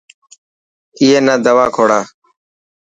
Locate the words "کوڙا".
1.75-1.99